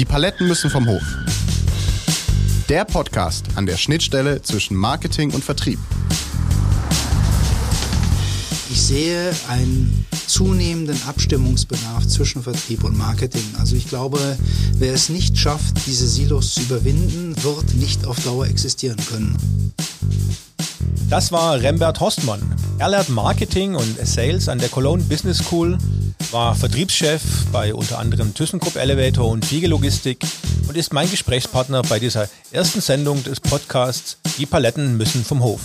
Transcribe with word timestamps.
Die 0.00 0.06
Paletten 0.06 0.48
müssen 0.48 0.70
vom 0.70 0.86
Hof. 0.86 1.02
Der 2.70 2.86
Podcast 2.86 3.44
an 3.56 3.66
der 3.66 3.76
Schnittstelle 3.76 4.40
zwischen 4.40 4.74
Marketing 4.74 5.30
und 5.32 5.44
Vertrieb. 5.44 5.78
Ich 8.70 8.80
sehe 8.80 9.30
einen 9.50 10.06
zunehmenden 10.26 10.98
Abstimmungsbedarf 11.06 12.08
zwischen 12.08 12.42
Vertrieb 12.42 12.82
und 12.82 12.96
Marketing. 12.96 13.44
Also 13.58 13.76
ich 13.76 13.90
glaube, 13.90 14.38
wer 14.78 14.94
es 14.94 15.10
nicht 15.10 15.36
schafft, 15.36 15.86
diese 15.86 16.08
Silos 16.08 16.54
zu 16.54 16.62
überwinden, 16.62 17.34
wird 17.42 17.74
nicht 17.74 18.06
auf 18.06 18.18
Dauer 18.24 18.46
existieren 18.46 18.96
können. 19.06 19.36
Das 21.10 21.30
war 21.30 21.60
Rembert 21.60 22.00
Horstmann. 22.00 22.40
Er 22.78 22.88
lernt 22.88 23.10
Marketing 23.10 23.74
und 23.74 23.98
Sales 24.06 24.48
an 24.48 24.60
der 24.60 24.70
Cologne 24.70 25.04
Business 25.04 25.40
School, 25.40 25.76
war 26.30 26.54
Vertriebschef 26.54 27.22
bei 27.50 27.74
unter 27.74 27.98
anderem 27.98 28.34
ThyssenKrupp 28.34 28.76
Elevator 28.76 29.28
und 29.28 29.44
Fiege 29.44 29.66
Logistik 29.66 30.24
und 30.68 30.76
ist 30.76 30.92
mein 30.92 31.10
Gesprächspartner 31.10 31.82
bei 31.82 31.98
dieser 31.98 32.28
ersten 32.52 32.80
Sendung 32.80 33.22
des 33.24 33.40
Podcasts 33.40 34.18
Die 34.38 34.46
Paletten 34.46 34.96
müssen 34.96 35.24
vom 35.24 35.42
Hof. 35.42 35.60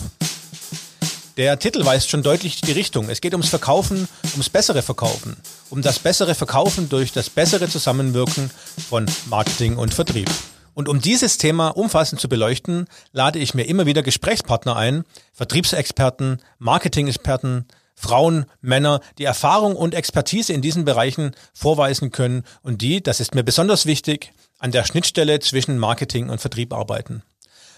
Der 1.38 1.60
Titel 1.60 1.84
weist 1.86 2.10
schon 2.10 2.24
deutlich 2.24 2.62
die 2.62 2.72
Richtung. 2.72 3.10
Es 3.10 3.22
geht 3.22 3.34
ums 3.34 3.50
Verkaufen, 3.50 4.08
ums 4.34 4.50
bessere 4.50 4.82
Verkaufen, 4.82 5.36
um 5.70 5.82
das 5.82 6.00
bessere 6.00 6.34
Verkaufen 6.34 6.90
durch 6.90 7.12
das 7.12 7.30
bessere 7.30 7.68
Zusammenwirken 7.68 8.50
von 8.90 9.06
Marketing 9.26 9.78
und 9.78 9.94
Vertrieb. 9.94 10.30
Und 10.74 10.90
um 10.90 11.00
dieses 11.02 11.38
Thema 11.38 11.70
umfassend 11.70 12.20
zu 12.22 12.30
beleuchten, 12.30 12.88
lade 13.14 13.40
ich 13.40 13.54
mir 13.54 13.64
immer 13.64 13.86
wieder 13.86 14.04
Gesprächspartner 14.04 14.76
ein, 14.76 15.04
Vertriebsexperten, 15.34 16.42
Marketing-Experten, 16.60 17.66
Frauen, 17.96 18.46
Männer, 18.62 19.00
die 19.18 19.24
Erfahrung 19.24 19.76
und 19.76 19.96
Expertise 19.96 20.54
in 20.54 20.62
diesen 20.62 20.86
Bereichen 20.86 21.32
vorweisen 21.54 22.12
können 22.12 22.44
und 22.62 22.82
die, 22.82 23.02
das 23.02 23.20
ist 23.20 23.36
mir 23.36 23.44
besonders 23.44 23.86
wichtig, 23.86 24.34
an 24.60 24.72
der 24.72 24.86
Schnittstelle 24.86 25.40
zwischen 25.40 25.78
Marketing 25.78 26.30
und 26.30 26.42
Vertrieb 26.42 26.74
arbeiten. 26.74 27.24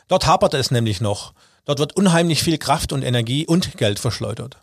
Dort 0.08 0.26
hapert 0.26 0.54
es 0.54 0.72
nämlich 0.72 1.02
noch. 1.02 1.34
Dort 1.66 1.80
wird 1.80 1.96
unheimlich 1.96 2.44
viel 2.44 2.58
Kraft 2.58 2.94
und 2.94 3.04
Energie 3.04 3.46
und 3.46 3.78
Geld 3.78 4.00
verschleudert. 4.00 4.58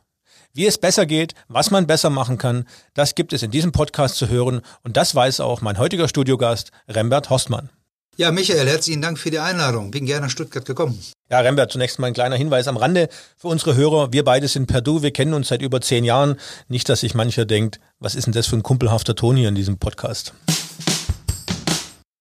Wie 0.55 0.67
es 0.67 0.79
besser 0.79 1.05
geht, 1.05 1.35
was 1.49 1.71
man 1.71 1.87
besser 1.87 2.11
machen 2.11 2.39
kann, 2.39 2.67
das 2.95 3.15
gibt 3.15 3.33
es 3.33 3.43
in 3.43 3.51
diesem 3.51 3.73
Podcast 3.73 4.17
zu 4.17 4.29
hören 4.29 4.63
und 4.83 4.97
das 4.97 5.15
weiß 5.15 5.41
auch 5.41 5.61
mein 5.61 5.79
heutiger 5.79 6.09
Studiogast 6.09 6.71
Rembert 6.89 7.29
Horstmann. 7.29 7.71
Ja, 8.17 8.31
Michael, 8.31 8.69
herzlichen 8.69 9.03
Dank 9.03 9.19
für 9.19 9.33
die 9.33 9.41
Einladung. 9.41 9.91
Bin 9.91 10.07
gerne 10.07 10.27
nach 10.27 10.31
Stuttgart 10.31 10.65
gekommen. 10.65 11.03
Ja, 11.31 11.41
Rembert, 11.41 11.73
zunächst 11.73 11.99
mal 11.99 12.09
ein 12.09 12.13
kleiner 12.13 12.37
Hinweis 12.37 12.69
am 12.69 12.77
Rande 12.77 13.09
für 13.39 13.49
unsere 13.49 13.75
Hörer. 13.75 14.13
Wir 14.13 14.25
beide 14.25 14.47
sind 14.47 14.67
per 14.67 14.83
Du, 14.83 15.03
wir 15.03 15.11
kennen 15.11 15.33
uns 15.33 15.49
seit 15.49 15.63
über 15.63 15.81
zehn 15.81 16.05
Jahren. 16.05 16.37
Nicht, 16.69 16.89
dass 16.91 17.01
sich 17.01 17.15
mancher 17.15 17.47
denkt, 17.47 17.81
was 17.99 18.15
ist 18.15 18.27
denn 18.27 18.35
das 18.35 18.47
für 18.47 18.57
ein 18.57 18.63
kumpelhafter 18.63 19.15
Ton 19.15 19.37
hier 19.37 19.49
in 19.49 19.55
diesem 19.55 19.79
Podcast? 19.79 20.35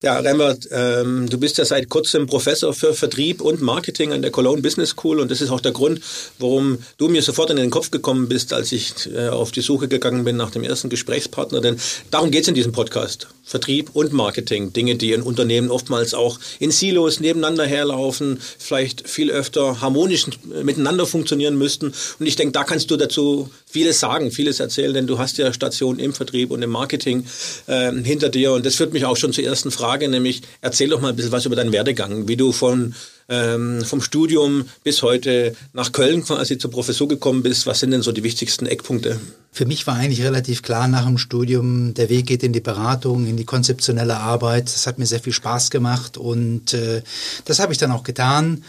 Ja, 0.01 0.19
Rembert, 0.19 0.67
ähm, 0.71 1.29
du 1.29 1.37
bist 1.37 1.57
ja 1.57 1.65
seit 1.65 1.87
kurzem 1.89 2.27
Professor 2.27 2.73
für 2.73 2.93
Vertrieb 2.93 3.39
und 3.39 3.61
Marketing 3.61 4.11
an 4.11 4.21
der 4.21 4.31
Cologne 4.31 4.61
Business 4.61 4.89
School 4.91 5.19
und 5.19 5.31
das 5.31 5.39
ist 5.39 5.49
auch 5.49 5.61
der 5.61 5.71
Grund, 5.71 6.01
warum 6.39 6.77
du 6.97 7.07
mir 7.07 7.21
sofort 7.21 7.49
in 7.51 7.55
den 7.55 7.69
Kopf 7.69 7.89
gekommen 7.89 8.27
bist, 8.27 8.51
als 8.51 8.73
ich 8.73 9.09
äh, 9.13 9.29
auf 9.29 9.51
die 9.51 9.61
Suche 9.61 9.88
gegangen 9.88 10.25
bin 10.25 10.35
nach 10.35 10.51
dem 10.51 10.63
ersten 10.63 10.89
Gesprächspartner. 10.89 11.61
Denn 11.61 11.77
darum 12.11 12.31
geht 12.31 12.43
es 12.43 12.47
in 12.49 12.55
diesem 12.55 12.73
Podcast. 12.73 13.27
Vertrieb 13.44 13.89
und 13.94 14.13
Marketing. 14.13 14.72
Dinge, 14.72 14.95
die 14.95 15.11
in 15.11 15.22
Unternehmen 15.22 15.69
oftmals 15.69 16.13
auch 16.13 16.39
in 16.59 16.72
Silos 16.72 17.19
nebeneinander 17.19 17.66
herlaufen, 17.66 18.39
vielleicht 18.58 19.09
viel 19.09 19.30
öfter 19.30 19.81
harmonisch 19.81 20.27
miteinander 20.63 21.05
funktionieren 21.05 21.58
müssten. 21.58 21.94
Und 22.19 22.25
ich 22.25 22.38
denke, 22.38 22.53
da 22.53 22.63
kannst 22.63 22.89
du 22.89 22.95
dazu 22.95 23.50
vieles 23.66 24.00
sagen, 24.00 24.31
vieles 24.31 24.59
erzählen, 24.59 24.94
denn 24.94 25.08
du 25.08 25.17
hast 25.17 25.38
ja 25.38 25.52
Stationen 25.52 26.00
im 26.00 26.13
Vertrieb 26.13 26.52
und 26.52 26.61
im 26.61 26.69
Marketing 26.69 27.25
äh, 27.67 27.91
hinter 27.91 28.30
dir. 28.30 28.53
Und 28.53 28.66
das 28.66 28.75
führt 28.75 28.94
mich 28.94 29.05
auch 29.05 29.17
schon 29.17 29.33
zur 29.33 29.44
ersten 29.44 29.72
Frage 29.72 30.13
nämlich 30.13 30.41
erzähl 30.61 30.89
doch 30.89 31.02
mal 31.02 31.09
ein 31.09 31.16
bisschen 31.16 31.31
was 31.31 31.45
über 31.45 31.55
deinen 31.55 31.72
Werdegang, 31.73 32.28
wie 32.28 32.38
du 32.38 32.51
von, 32.51 32.96
ähm, 33.29 33.84
vom 33.84 34.01
Studium 34.01 34.66
bis 34.84 35.01
heute 35.01 35.56
nach 35.73 35.91
Köln 35.91 36.23
quasi 36.23 36.57
zur 36.57 36.72
Professur 36.72 37.07
gekommen 37.07 37.44
bist. 37.44 37.66
Was 37.66 37.79
sind 37.79 37.91
denn 37.91 38.01
so 38.01 38.11
die 38.11 38.23
wichtigsten 38.23 38.66
Eckpunkte? 38.66 39.19
Für 39.51 39.66
mich 39.66 39.85
war 39.85 39.95
eigentlich 39.95 40.23
relativ 40.23 40.63
klar 40.63 40.88
nach 40.88 41.06
dem 41.06 41.17
Studium, 41.17 41.94
der 41.94 42.09
Weg 42.09 42.25
geht 42.25 42.44
in 42.44 42.53
die 42.53 42.59
Beratung, 42.59 43.28
in 43.28 43.38
die 43.38 43.45
konzeptionelle 43.45 44.17
Arbeit. 44.17 44.66
Das 44.66 44.88
hat 44.88 44.97
mir 44.97 45.06
sehr 45.06 45.19
viel 45.19 45.34
Spaß 45.34 45.69
gemacht 45.69 46.17
und 46.17 46.73
äh, 46.73 47.03
das 47.45 47.59
habe 47.59 47.72
ich 47.72 47.78
dann 47.78 47.91
auch 47.91 48.03
getan. 48.03 48.63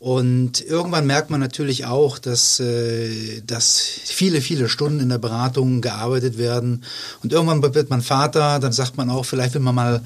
Und 0.00 0.62
irgendwann 0.62 1.06
merkt 1.06 1.28
man 1.28 1.40
natürlich 1.40 1.84
auch, 1.84 2.18
dass, 2.18 2.58
äh, 2.58 3.42
dass 3.46 3.78
viele, 3.78 4.40
viele 4.40 4.70
Stunden 4.70 4.98
in 4.98 5.10
der 5.10 5.18
Beratung 5.18 5.82
gearbeitet 5.82 6.38
werden. 6.38 6.84
Und 7.22 7.34
irgendwann 7.34 7.62
wird 7.74 7.90
man 7.90 8.00
Vater, 8.00 8.60
dann 8.60 8.72
sagt 8.72 8.96
man 8.96 9.10
auch, 9.10 9.26
vielleicht 9.26 9.52
will 9.52 9.60
man 9.60 9.74
mal 9.74 10.02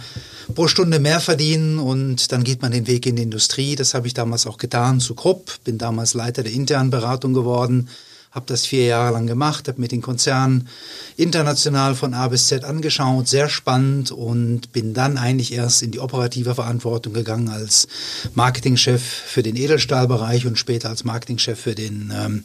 pro 0.52 0.66
Stunde 0.66 0.98
mehr 0.98 1.20
verdienen 1.20 1.78
und 1.78 2.32
dann 2.32 2.42
geht 2.42 2.60
man 2.60 2.72
den 2.72 2.88
Weg 2.88 3.06
in 3.06 3.14
die 3.14 3.22
Industrie. 3.22 3.76
Das 3.76 3.94
habe 3.94 4.08
ich 4.08 4.14
damals 4.14 4.48
auch 4.48 4.58
getan 4.58 4.98
zu 4.98 5.14
Krupp, 5.14 5.62
bin 5.62 5.78
damals 5.78 6.14
Leiter 6.14 6.42
der 6.42 6.52
internen 6.52 6.90
Beratung 6.90 7.32
geworden 7.32 7.88
habe 8.34 8.46
das 8.46 8.66
vier 8.66 8.86
Jahre 8.86 9.12
lang 9.12 9.28
gemacht, 9.28 9.68
habe 9.68 9.80
mir 9.80 9.86
den 9.86 10.02
Konzern 10.02 10.68
international 11.16 11.94
von 11.94 12.14
A 12.14 12.26
bis 12.26 12.48
Z 12.48 12.64
angeschaut, 12.64 13.28
sehr 13.28 13.48
spannend 13.48 14.10
und 14.10 14.72
bin 14.72 14.92
dann 14.92 15.18
eigentlich 15.18 15.52
erst 15.52 15.82
in 15.82 15.92
die 15.92 16.00
operative 16.00 16.56
Verantwortung 16.56 17.12
gegangen 17.12 17.48
als 17.48 17.86
Marketingchef 18.34 19.00
für 19.02 19.44
den 19.44 19.54
Edelstahlbereich 19.54 20.46
und 20.46 20.58
später 20.58 20.88
als 20.88 21.04
Marketingchef 21.04 21.60
für 21.60 21.76
den 21.76 22.12
ähm, 22.12 22.44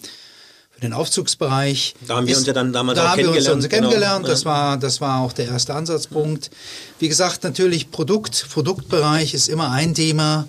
für 0.70 0.82
den 0.82 0.94
Aufzugsbereich. 0.94 1.96
Da 2.08 2.18
haben 2.18 2.28
wir 2.28 2.38
uns 2.38 2.46
ja 2.46 2.54
dann 2.54 2.72
damals 2.72 2.98
da 2.98 3.06
auch 3.06 3.10
haben 3.10 3.18
kennengelernt. 3.18 3.48
Wir 3.48 3.54
uns 3.56 3.70
genau. 3.70 3.90
kennengelernt. 3.90 4.28
Das 4.28 4.46
war 4.46 4.78
das 4.78 5.02
war 5.02 5.22
auch 5.22 5.34
der 5.34 5.48
erste 5.48 5.74
Ansatzpunkt. 5.74 6.52
Wie 7.00 7.10
gesagt, 7.10 7.44
natürlich 7.44 7.90
Produkt 7.90 8.46
Produktbereich 8.52 9.34
ist 9.34 9.50
immer 9.50 9.72
ein 9.72 9.96
Thema. 9.96 10.48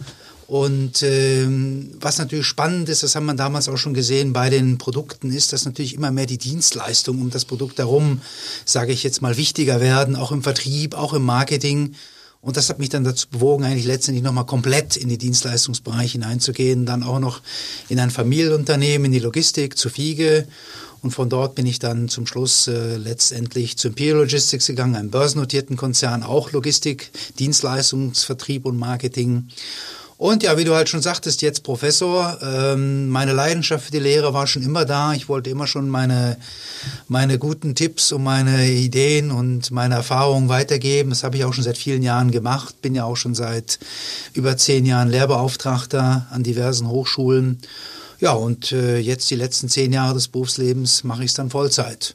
Und 0.51 1.05
ähm, 1.05 1.93
was 2.01 2.19
natürlich 2.19 2.45
spannend 2.45 2.89
ist, 2.89 3.05
das 3.05 3.15
haben 3.15 3.27
wir 3.27 3.35
damals 3.35 3.69
auch 3.69 3.77
schon 3.77 3.95
gesehen 3.95 4.33
bei 4.33 4.51
den 4.51 4.79
Produkten, 4.79 5.31
ist, 5.33 5.53
dass 5.53 5.65
natürlich 5.65 5.95
immer 5.95 6.11
mehr 6.11 6.27
die 6.27 6.39
Dienstleistungen 6.39 7.23
um 7.23 7.31
das 7.31 7.45
Produkt 7.45 7.79
herum, 7.79 8.21
sage 8.65 8.91
ich 8.91 9.05
jetzt 9.05 9.23
mal, 9.23 9.37
wichtiger 9.37 9.81
werden, 9.81 10.17
auch 10.17 10.33
im 10.33 10.43
Vertrieb, 10.43 10.97
auch 10.97 11.15
im 11.15 11.23
Marketing. 11.23 11.95
Und 12.41 12.57
das 12.57 12.69
hat 12.69 12.81
mich 12.81 12.89
dann 12.89 13.05
dazu 13.05 13.29
bewogen, 13.29 13.63
eigentlich 13.63 13.87
letztendlich 13.87 14.25
nochmal 14.25 14.45
komplett 14.45 14.97
in 14.97 15.09
die 15.09 15.19
Dienstleistungsbereich 15.19 16.11
hineinzugehen, 16.11 16.85
dann 16.85 17.05
auch 17.05 17.21
noch 17.21 17.43
in 17.89 18.01
ein 18.01 18.11
Familienunternehmen, 18.11 19.05
in 19.05 19.13
die 19.13 19.21
Logistik, 19.21 19.79
zu 19.79 19.89
Fiege. 19.89 20.49
Und 21.01 21.13
von 21.13 21.29
dort 21.29 21.55
bin 21.55 21.65
ich 21.65 21.79
dann 21.79 22.09
zum 22.09 22.27
Schluss 22.27 22.67
äh, 22.67 22.97
letztendlich 22.97 23.77
zu 23.77 23.87
Imperial 23.87 24.19
Logistics 24.19 24.67
gegangen, 24.67 24.97
einem 24.97 25.11
börsennotierten 25.11 25.77
Konzern, 25.77 26.25
auch 26.25 26.51
Logistik, 26.51 27.13
Dienstleistungsvertrieb 27.39 28.67
und 28.67 28.81
Marketing. 28.81 29.47
Und 30.21 30.43
ja, 30.43 30.59
wie 30.59 30.65
du 30.65 30.75
halt 30.75 30.91
schon 30.91 31.01
sagtest, 31.01 31.41
jetzt 31.41 31.63
Professor. 31.63 32.37
Ähm, 32.43 33.09
meine 33.09 33.33
Leidenschaft 33.33 33.87
für 33.87 33.91
die 33.91 34.01
Lehre 34.01 34.35
war 34.35 34.47
schon 34.47 34.63
immer 34.63 34.85
da. 34.85 35.15
Ich 35.15 35.31
wollte 35.31 35.49
immer 35.49 35.67
schon 35.67 35.89
meine, 35.89 36.37
meine 37.09 37.39
guten 37.39 37.75
Tipps 37.75 38.13
und 38.13 38.23
meine 38.23 38.71
Ideen 38.71 39.31
und 39.31 39.71
meine 39.71 39.95
Erfahrungen 39.95 40.51
weitergeben. 40.51 41.09
Das 41.09 41.25
habe 41.25 41.39
ich 41.39 41.45
auch 41.47 41.55
schon 41.55 41.65
seit 41.65 41.79
vielen 41.79 42.03
Jahren 42.03 42.33
gemacht. 42.33 42.83
Bin 42.83 42.95
ja 42.95 43.05
auch 43.05 43.17
schon 43.17 43.35
seit 43.35 43.79
über 44.35 44.59
zehn 44.59 44.85
Jahren 44.85 45.09
Lehrbeauftragter 45.09 46.27
an 46.31 46.43
diversen 46.43 46.87
Hochschulen. 46.87 47.59
Ja, 48.19 48.33
und 48.33 48.73
äh, 48.73 48.99
jetzt 48.99 49.31
die 49.31 49.37
letzten 49.37 49.71
zehn 49.71 49.91
Jahre 49.91 50.13
des 50.13 50.29
Berufslebens 50.29 51.03
mache 51.03 51.25
ich 51.25 51.31
es 51.31 51.35
dann 51.35 51.49
Vollzeit. 51.49 52.15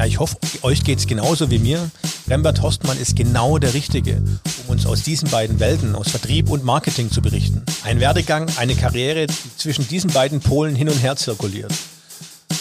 Ja, 0.00 0.06
ich 0.06 0.18
hoffe, 0.18 0.38
euch 0.62 0.82
geht 0.82 0.98
es 0.98 1.06
genauso 1.06 1.50
wie 1.50 1.58
mir. 1.58 1.90
Rembert 2.26 2.62
Horstmann 2.62 2.98
ist 2.98 3.16
genau 3.16 3.58
der 3.58 3.74
Richtige, 3.74 4.22
um 4.64 4.70
uns 4.70 4.86
aus 4.86 5.02
diesen 5.02 5.28
beiden 5.28 5.60
Welten, 5.60 5.94
aus 5.94 6.08
Vertrieb 6.08 6.48
und 6.48 6.64
Marketing 6.64 7.10
zu 7.10 7.20
berichten. 7.20 7.62
Ein 7.84 8.00
Werdegang, 8.00 8.50
eine 8.56 8.74
Karriere, 8.74 9.26
die 9.26 9.56
zwischen 9.58 9.86
diesen 9.88 10.10
beiden 10.10 10.40
Polen 10.40 10.74
hin 10.74 10.88
und 10.88 10.96
her 11.02 11.16
zirkuliert. 11.16 11.70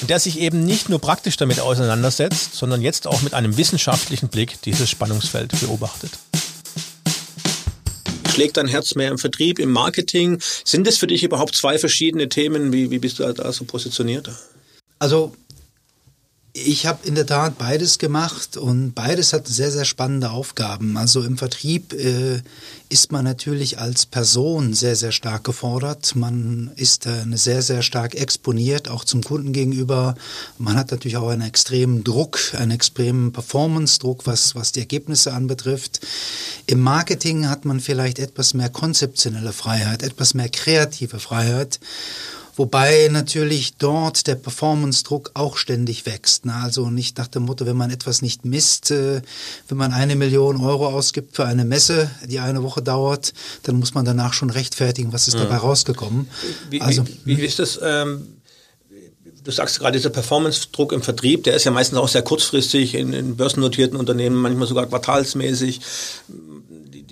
Und 0.02 0.10
der 0.10 0.20
sich 0.20 0.38
eben 0.40 0.66
nicht 0.66 0.90
nur 0.90 1.00
praktisch 1.00 1.38
damit 1.38 1.62
auseinandersetzt, 1.62 2.56
sondern 2.56 2.82
jetzt 2.82 3.08
auch 3.08 3.22
mit 3.22 3.34
einem 3.34 3.56
wissenschaftlichen 3.56 4.28
Blick 4.28 4.62
dieses 4.64 4.90
Spannungsfeld 4.90 5.58
beobachtet. 5.62 6.12
Schlägt 8.34 8.58
dein 8.58 8.68
Herz 8.68 8.96
mehr 8.96 9.12
im 9.12 9.18
Vertrieb, 9.18 9.60
im 9.60 9.72
Marketing? 9.72 10.40
Sind 10.66 10.88
das 10.88 10.98
für 10.98 11.08
dich 11.08 11.24
überhaupt 11.24 11.56
zwei 11.56 11.80
verschiedene 11.80 12.28
Themen? 12.28 12.74
Wie, 12.74 12.92
wie 12.92 13.00
bist 13.00 13.20
du 13.20 13.32
da 13.32 13.54
so 13.54 13.64
positioniert? 13.64 14.30
Also 15.00 15.34
ich 16.54 16.88
habe 16.88 17.08
in 17.08 17.16
der 17.16 17.28
Tat 17.28 17.58
beides 17.58 18.00
gemacht 18.00 18.58
und 18.58 18.94
beides 18.94 19.34
hat 19.34 19.48
sehr, 19.48 19.72
sehr 19.72 19.86
spannende 19.86 20.32
Aufgaben. 20.32 20.98
Also 20.98 21.24
im 21.24 21.38
Vertrieb 21.38 21.94
äh, 21.94 22.42
ist 22.90 23.12
man 23.12 23.24
natürlich 23.24 23.78
als 23.78 24.08
Person 24.08 24.74
sehr, 24.74 24.96
sehr 24.96 25.12
stark 25.12 25.44
gefordert. 25.44 26.16
Man 26.16 26.72
ist 26.76 27.06
äh, 27.06 27.24
sehr, 27.34 27.62
sehr 27.62 27.84
stark 27.84 28.16
exponiert, 28.16 28.90
auch 28.90 29.06
zum 29.06 29.24
Kunden 29.24 29.54
gegenüber. 29.54 30.16
Man 30.58 30.76
hat 30.76 30.90
natürlich 30.90 31.18
auch 31.18 31.30
einen 31.30 31.44
extremen 31.44 32.04
Druck, 32.04 32.40
einen 32.58 32.72
extremen 32.72 33.32
Performance-Druck, 33.32 34.26
was, 34.26 34.56
was 34.56 34.72
die 34.72 34.80
Ergebnisse 34.80 35.34
anbetrifft. 35.34 36.02
Im 36.66 36.82
Marketing 36.82 37.48
hat 37.48 37.66
man 37.66 37.80
vielleicht 37.80 38.18
etwas 38.18 38.56
mehr 38.56 38.70
konzeptionelle 38.70 39.54
Freiheit, 39.54 40.02
etwas 40.02 40.34
mehr 40.34 40.50
kreative 40.50 41.20
Freiheit 41.20 41.80
Wobei 42.60 43.08
natürlich 43.10 43.78
dort 43.78 44.28
der 44.28 44.36
Performance-Druck 44.36 45.32
auch 45.34 45.56
ständig 45.56 46.06
wächst. 46.06 46.46
Ne? 46.46 46.54
Also 46.54 46.90
nicht 46.90 47.18
nach 47.18 47.28
dem 47.28 47.44
Motto, 47.44 47.66
wenn 47.66 47.78
man 47.78 47.90
etwas 47.90 48.22
nicht 48.22 48.44
misst, 48.44 48.92
äh, 48.92 49.22
wenn 49.70 49.78
man 49.78 49.94
eine 49.94 50.18
Million 50.18 50.60
Euro 50.60 50.88
ausgibt 50.88 51.38
für 51.38 51.46
eine 51.46 51.64
Messe, 51.64 52.12
die 52.26 52.40
eine 52.40 52.62
Woche 52.62 52.82
dauert, 52.82 53.34
dann 53.64 53.80
muss 53.80 53.94
man 53.94 54.04
danach 54.04 54.34
schon 54.34 54.50
rechtfertigen, 54.50 55.14
was 55.14 55.30
ist 55.30 55.36
ja. 55.36 55.46
dabei 55.46 55.56
rausgekommen. 55.56 56.28
Wie, 56.70 56.82
also, 56.82 57.06
wie, 57.24 57.38
wie 57.38 57.46
ist 57.46 57.60
das? 57.60 57.80
Ähm 57.82 58.28
du 59.42 59.52
sagst 59.52 59.80
gerade, 59.80 59.98
dieser 59.98 60.10
Performance-Druck 60.10 60.92
im 60.92 61.02
Vertrieb, 61.02 61.46
der 61.46 61.56
ist 61.56 61.64
ja 61.64 61.72
meistens 61.72 61.98
auch 61.98 62.10
sehr 62.10 62.24
kurzfristig 62.24 62.94
in, 62.94 63.14
in 63.14 63.38
börsennotierten 63.38 63.98
Unternehmen, 63.98 64.36
manchmal 64.36 64.68
sogar 64.68 64.86
quartalsmäßig 64.86 65.80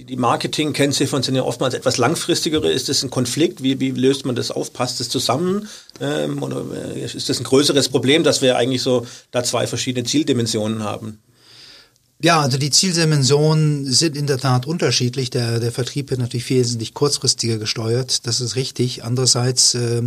die 0.08 0.16
Marketing-Kennziffern 0.16 1.24
sind 1.24 1.36
ja 1.36 1.44
oftmals 1.44 1.74
etwas 1.74 1.98
langfristigere. 1.98 2.72
Ist 2.72 2.90
das 2.90 3.04
ein 3.04 3.10
Konflikt? 3.10 3.62
Wie, 3.62 3.80
wie 3.80 3.92
löst 3.92 4.26
man 4.26 4.36
das 4.36 4.52
auf? 4.52 4.74
Passt 4.74 5.00
das 5.00 5.10
zusammen? 5.10 5.68
Ähm, 6.00 6.42
oder 6.42 6.64
äh, 6.96 7.04
ist 7.04 7.30
das 7.30 7.40
ein 7.40 7.44
größeres 7.44 7.90
Problem, 7.90 8.24
dass 8.24 8.42
wir 8.42 8.56
eigentlich 8.56 8.82
so 8.82 9.06
da 9.32 9.44
zwei 9.44 9.68
verschiedene 9.68 10.06
Zieldimensionen 10.06 10.84
haben? 10.84 11.20
Ja, 12.20 12.42
also 12.42 12.58
die 12.58 12.72
Zieldimensionen 12.72 13.86
sind 13.86 14.18
in 14.18 14.26
der 14.26 14.40
Tat 14.40 14.66
unterschiedlich. 14.66 15.30
Der, 15.30 15.60
der 15.60 15.72
Vertrieb 15.72 16.10
wird 16.10 16.20
natürlich 16.20 16.50
wesentlich 16.50 16.96
kurzfristiger 16.96 17.60
gesteuert. 17.60 18.26
Das 18.26 18.42
ist 18.42 18.56
richtig. 18.56 19.04
Andererseits 19.04 19.76
äh, 19.76 20.02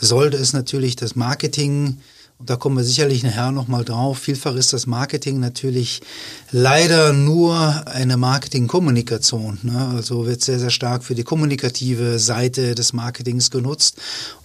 sollte 0.00 0.36
es 0.36 0.52
natürlich 0.52 0.96
das 0.96 1.14
Marketing 1.14 1.98
und 2.38 2.50
da 2.50 2.56
kommen 2.56 2.76
wir 2.76 2.84
sicherlich 2.84 3.22
nachher 3.22 3.52
nochmal 3.52 3.84
drauf. 3.84 4.18
Vielfach 4.18 4.56
ist 4.56 4.72
das 4.72 4.86
Marketing 4.86 5.38
natürlich 5.38 6.02
leider 6.50 7.12
nur 7.12 7.86
eine 7.86 8.16
Marketingkommunikation. 8.16 9.60
Ne? 9.62 9.92
Also 9.94 10.26
wird 10.26 10.42
sehr, 10.42 10.58
sehr 10.58 10.70
stark 10.70 11.04
für 11.04 11.14
die 11.14 11.22
kommunikative 11.22 12.18
Seite 12.18 12.74
des 12.74 12.92
Marketings 12.92 13.50
genutzt 13.50 14.00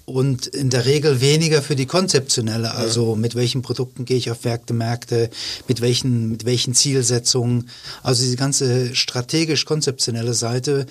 und 0.10 0.48
in 0.48 0.70
der 0.70 0.86
Regel 0.86 1.22
weniger 1.22 1.62
für 1.62 1.76
die 1.76 1.86
konzeptionelle, 1.86 2.74
also 2.74 3.16
mit 3.16 3.36
welchen 3.36 3.62
Produkten 3.62 4.06
gehe 4.06 4.18
ich 4.18 4.32
auf 4.32 4.44
Märkte, 4.44 4.74
Märkte, 4.74 5.30
mit 5.68 5.82
welchen, 5.82 6.30
mit 6.30 6.46
welchen 6.46 6.74
Zielsetzungen. 6.74 7.70
Also 8.04 8.24
diese 8.24 8.36
ganze 8.36 8.96
strategisch-konzeptionelle 8.96 10.34
Seite 10.34 10.88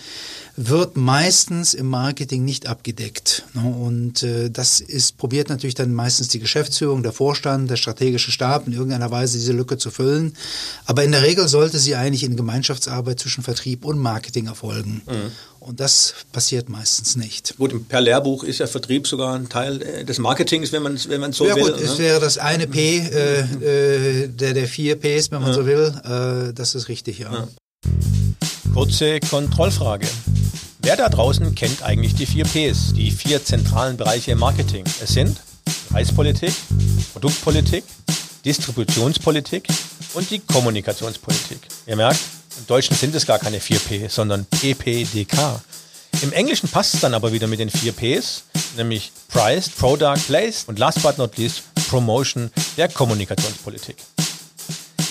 wird 0.57 0.97
meistens 0.97 1.75
im 1.75 1.87
Marketing 1.87 2.45
nicht 2.45 2.67
abgedeckt. 2.67 3.45
Ne? 3.55 3.63
Und 3.63 4.23
äh, 4.23 4.51
das 4.51 4.81
ist, 4.81 5.17
probiert 5.17 5.49
natürlich 5.49 5.75
dann 5.75 5.93
meistens 5.93 6.29
die 6.29 6.41
Geschäftsführung, 6.41 7.03
der 7.03 7.13
Vorstand, 7.13 7.71
der 7.71 7.77
strategische 7.77 8.33
Stab 8.33 8.67
in 8.67 8.73
irgendeiner 8.73 9.11
Weise 9.11 9.39
diese 9.39 9.53
Lücke 9.53 9.79
zu 9.79 9.91
füllen. 9.91 10.35
Aber 10.85 11.05
in 11.05 11.13
der 11.13 11.23
Regel 11.23 11.49
sollte 11.49 11.79
sie 11.79 11.95
eigentlich 11.95 12.25
in 12.25 12.37
Gemeinschaftsarbeit 12.37 13.21
zwischen 13.21 13.45
Vertrieb 13.45 13.85
und 13.85 13.99
Marketing 13.99 14.47
erfolgen. 14.47 15.03
Mhm. 15.07 15.31
Und 15.69 15.81
das 15.81 16.15
passiert 16.33 16.71
meistens 16.71 17.15
nicht. 17.15 17.59
Gut, 17.59 17.89
per 17.91 18.01
Lehrbuch 18.01 18.43
ist 18.43 18.59
ja 18.59 18.67
Vertrieb 18.67 19.07
sogar 19.07 19.35
ein 19.35 19.51
Teil 19.51 19.83
äh, 19.83 20.03
des 20.03 20.19
Marketings, 20.19 20.73
wenn 20.73 20.83
man 20.83 20.99
wenn 21.09 21.21
man 21.21 21.35
so 21.35 21.47
ja, 21.47 21.57
will. 21.57 21.65
Gut, 21.65 21.77
ne? 21.77 21.83
es 21.83 21.99
wäre 21.99 22.19
das 22.21 22.39
eine 22.39 22.67
P, 22.67 23.01
äh, 23.01 23.41
äh, 23.41 24.29
der 24.29 24.55
der 24.55 24.67
vier 24.67 24.97
Ps, 24.97 25.31
wenn 25.31 25.43
man 25.43 25.51
ja. 25.51 25.55
so 25.55 25.67
will. 25.67 25.93
Äh, 26.05 26.55
das 26.55 26.75
ist 26.75 26.89
richtig, 26.89 27.19
ja. 27.19 27.31
ja. 27.31 27.49
Kurze 28.73 29.21
Kontrollfrage. 29.21 30.09
Wer 30.81 30.97
da 30.97 31.11
draußen 31.11 31.55
kennt 31.55 31.83
eigentlich 31.83 32.15
die 32.15 32.25
vier 32.25 32.45
Ps, 32.45 32.95
die 32.95 33.11
vier 33.11 33.45
zentralen 33.45 33.99
Bereiche 33.99 34.31
im 34.31 34.39
Marketing? 34.39 34.85
Es 35.03 35.11
sind 35.11 35.39
Preispolitik, 35.91 36.55
Produktpolitik, 37.13 37.85
Distributionspolitik 38.43 39.69
und 40.15 40.31
die 40.31 40.39
Kommunikationspolitik. 40.39 41.59
Ihr 41.87 41.97
merkt, 41.97 42.21
im 42.59 42.67
Deutschen 42.67 42.97
sind 42.97 43.15
es 43.15 43.27
gar 43.27 43.39
keine 43.39 43.59
4P, 43.59 44.09
sondern 44.09 44.45
PPDK. 44.45 45.63
Im 46.23 46.33
Englischen 46.33 46.69
passt 46.69 46.95
es 46.95 47.01
dann 47.01 47.15
aber 47.15 47.33
wieder 47.33 47.47
mit 47.47 47.61
den 47.61 47.71
4 47.71 47.93
Ps, 47.93 48.45
nämlich 48.77 49.13
Price, 49.29 49.69
Product, 49.69 50.19
Place 50.27 50.65
und 50.67 50.79
last 50.79 51.03
but 51.03 51.19
not 51.19 51.37
least 51.37 51.63
Promotion 51.89 52.51
der 52.77 52.89
Kommunikationspolitik. 52.89 53.97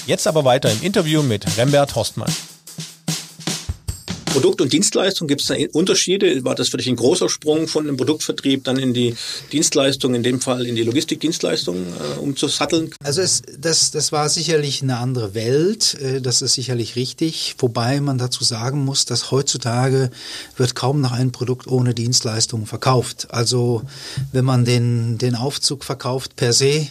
Jetzt 0.06 0.28
aber 0.28 0.44
weiter 0.46 0.72
im 0.72 0.82
Interview 0.82 1.22
mit 1.24 1.58
Rembert 1.58 1.96
Horstmann. 1.96 2.32
Produkt 4.28 4.62
und 4.62 4.72
Dienstleistung, 4.72 5.28
gibt 5.28 5.42
es 5.42 5.48
da 5.48 5.56
Unterschiede? 5.74 6.44
War 6.44 6.56
das 6.56 6.70
für 6.70 6.78
dich 6.78 6.88
ein 6.88 6.96
großer 6.96 7.30
Sprung 7.30 7.68
von 7.68 7.86
dem 7.86 7.98
Produktvertrieb 7.98 8.64
dann 8.64 8.78
in 8.78 8.94
die 8.94 9.16
Dienstleistung, 9.52 10.14
in 10.16 10.24
dem 10.24 10.42
Fall 10.42 10.66
in 10.66 10.76
die 10.76 10.84
Logistikdienstleistung 10.84 11.78
äh, 11.78 12.20
umzusatteln? 12.20 12.92
Also 13.04 13.22
es, 13.22 13.42
das, 13.58 13.92
das 13.92 14.12
war 14.12 14.30
sicherlich 14.30 14.82
eine 14.82 14.98
andere 14.98 15.34
Welt, 15.34 15.96
äh, 16.02 16.22
das 16.22 16.42
ist 16.42 16.54
sicherlich 16.54 16.96
richtig, 16.96 17.56
wobei 17.60 18.02
man 18.02 18.18
dazu 18.18 18.44
sagen 18.44 18.86
muss, 18.86 19.06
dass 19.06 19.32
heutzutage 19.32 20.12
wird 20.58 20.76
kaum 20.76 21.02
noch 21.02 21.12
ein 21.12 21.32
Produkt 21.32 21.68
ohne 21.68 21.94
Dienstleistung 21.94 22.66
verkauft. 22.66 23.28
Also 23.32 23.84
wenn 24.32 24.46
man 24.46 24.66
den, 24.66 25.18
den 25.18 25.36
Aufzug 25.36 25.84
verkauft 25.84 26.36
per 26.36 26.54
se, 26.54 26.88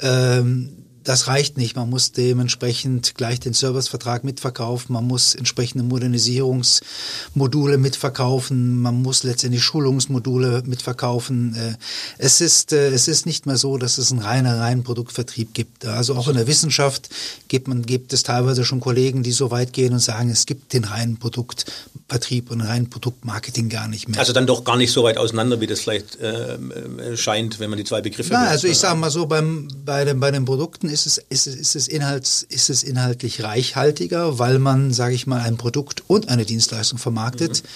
ähm, 0.00 0.83
das 1.04 1.28
reicht 1.28 1.58
nicht. 1.58 1.76
Man 1.76 1.90
muss 1.90 2.12
dementsprechend 2.12 3.14
gleich 3.14 3.38
den 3.38 3.52
Servicevertrag 3.52 4.24
mitverkaufen. 4.24 4.94
Man 4.94 5.06
muss 5.06 5.34
entsprechende 5.34 5.84
Modernisierungsmodule 5.84 7.78
mitverkaufen. 7.78 8.80
Man 8.80 9.02
muss 9.02 9.22
letztendlich 9.22 9.62
Schulungsmodule 9.62 10.62
mitverkaufen. 10.64 11.54
Äh, 11.54 11.74
es 12.16 12.40
ist, 12.40 12.72
äh, 12.72 12.88
es 12.88 13.06
ist 13.06 13.26
nicht 13.26 13.44
mehr 13.44 13.58
so, 13.58 13.76
dass 13.76 13.98
es 13.98 14.10
einen 14.10 14.22
reinen, 14.22 14.58
reinen 14.58 14.82
Produktvertrieb 14.82 15.52
gibt. 15.52 15.84
Also 15.84 16.14
auch 16.14 16.28
in 16.28 16.36
der 16.36 16.46
Wissenschaft 16.46 17.10
gibt, 17.48 17.68
man, 17.68 17.82
gibt 17.82 18.14
es 18.14 18.22
teilweise 18.22 18.64
schon 18.64 18.80
Kollegen, 18.80 19.22
die 19.22 19.32
so 19.32 19.50
weit 19.50 19.74
gehen 19.74 19.92
und 19.92 20.00
sagen, 20.00 20.30
es 20.30 20.46
gibt 20.46 20.72
den 20.72 20.84
reinen 20.84 21.18
Produktvertrieb 21.18 22.50
und 22.50 22.62
reinen 22.62 22.88
Produktmarketing 22.88 23.68
gar 23.68 23.88
nicht 23.88 24.08
mehr. 24.08 24.18
Also 24.18 24.32
dann 24.32 24.46
doch 24.46 24.64
gar 24.64 24.78
nicht 24.78 24.92
so 24.92 25.04
weit 25.04 25.18
auseinander, 25.18 25.60
wie 25.60 25.66
das 25.66 25.80
vielleicht 25.80 26.18
äh, 26.20 26.54
äh 26.54 27.16
scheint, 27.16 27.60
wenn 27.60 27.68
man 27.68 27.76
die 27.76 27.84
zwei 27.84 28.00
Begriffe. 28.00 28.32
Nein, 28.32 28.48
also 28.48 28.66
ich 28.68 28.78
sage 28.78 28.98
mal 28.98 29.10
so, 29.10 29.26
beim, 29.26 29.68
bei, 29.84 30.04
den, 30.04 30.18
bei 30.18 30.30
den 30.30 30.46
Produkten 30.46 30.88
ist 30.94 31.06
es, 31.06 31.18
ist 31.18 31.46
es, 31.46 31.56
ist 31.56 31.76
es, 31.76 31.88
Inhalts, 31.88 32.46
ist 32.48 32.70
es 32.70 32.82
inhaltlich 32.82 33.42
reichhaltiger, 33.42 34.38
weil 34.38 34.58
man, 34.58 34.92
sage 34.92 35.14
ich 35.14 35.26
mal, 35.26 35.42
ein 35.42 35.56
Produkt 35.56 36.04
und 36.06 36.28
eine 36.28 36.44
Dienstleistung 36.44 36.98
vermarktet. 36.98 37.62
Mhm. 37.62 37.68